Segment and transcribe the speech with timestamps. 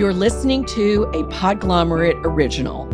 [0.00, 2.86] You're listening to a Podglomerate original.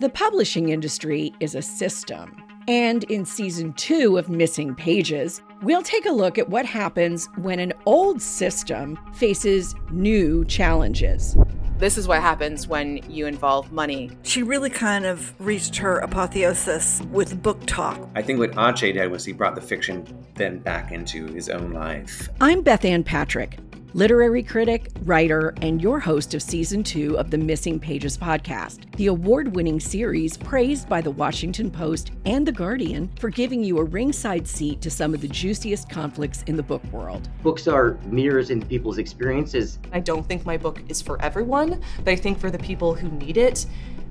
[0.00, 2.34] The publishing industry is a system.
[2.66, 7.60] And in season two of Missing Pages, we'll take a look at what happens when
[7.60, 11.36] an old system faces new challenges.
[11.76, 14.10] This is what happens when you involve money.
[14.22, 18.08] She really kind of reached her apotheosis with BookTok.
[18.14, 21.72] I think what Ache did was he brought the fiction then back into his own
[21.72, 22.28] life.
[22.40, 23.58] I'm Bethanne Patrick
[23.94, 29.06] literary critic, writer, and your host of season two of the Missing Pages podcast, the
[29.06, 33.84] award winning series praised by the Washington Post and The Guardian for giving you a
[33.84, 37.28] ringside seat to some of the juiciest conflicts in the book world.
[37.44, 39.78] Books are mirrors in people's experiences.
[39.92, 43.08] I don't think my book is for everyone, but I think for the people who
[43.10, 43.64] need it,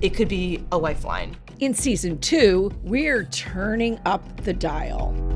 [0.00, 1.36] it could be a lifeline.
[1.60, 5.35] In season two, we're turning up the dial.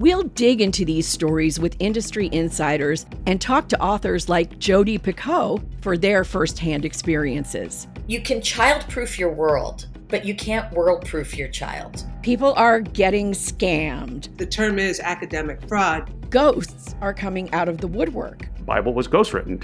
[0.00, 5.62] We'll dig into these stories with industry insiders and talk to authors like Jodi Picoult
[5.82, 7.86] for their firsthand experiences.
[8.06, 12.06] You can childproof your world, but you can't world-proof your child.
[12.22, 14.34] People are getting scammed.
[14.38, 16.30] The term is academic fraud.
[16.30, 18.48] Ghosts are coming out of the woodwork.
[18.70, 19.60] Bible was ghostwritten.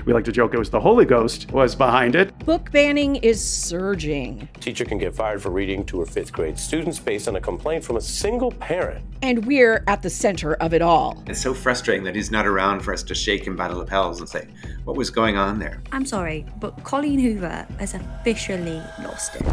[0.04, 2.36] we like to joke it was the Holy Ghost was behind it.
[2.40, 4.48] Book banning is surging.
[4.58, 7.84] Teacher can get fired for reading to her fifth grade students based on a complaint
[7.84, 9.04] from a single parent.
[9.22, 11.22] And we're at the center of it all.
[11.28, 14.18] It's so frustrating that he's not around for us to shake him by the lapels
[14.18, 14.48] and say,
[14.82, 15.80] what was going on there?
[15.92, 19.46] I'm sorry, but Colleen Hoover has officially lost it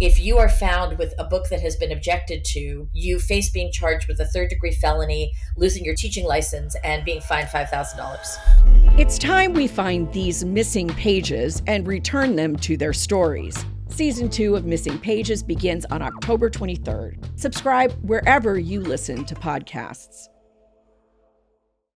[0.00, 3.72] if you are found with a book that has been objected to, you face being
[3.72, 8.98] charged with a third degree felony, losing your teaching license, and being fined $5,000.
[8.98, 13.64] It's time we find these missing pages and return them to their stories.
[13.88, 17.16] Season 2 of Missing Pages begins on October 23rd.
[17.36, 20.28] Subscribe wherever you listen to podcasts.